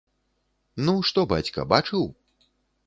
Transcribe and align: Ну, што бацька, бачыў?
Ну, 0.87 0.95
што 1.11 1.27
бацька, 1.35 1.69
бачыў? 1.77 2.13